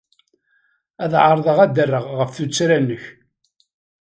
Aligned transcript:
Ad 1.03 1.13
ɛerḍeɣ 1.23 1.57
ad 1.65 1.71
d-rreɣ 1.75 2.05
ɣef 2.19 2.31
tuttra-nnek. 2.37 3.03